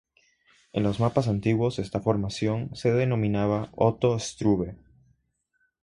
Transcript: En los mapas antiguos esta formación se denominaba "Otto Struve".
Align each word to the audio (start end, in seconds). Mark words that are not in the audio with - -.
En 0.73 0.81
los 0.81 0.99
mapas 0.99 1.27
antiguos 1.27 1.77
esta 1.77 1.99
formación 1.99 2.75
se 2.75 2.91
denominaba 2.91 3.69
"Otto 3.75 4.17
Struve". 4.17 4.75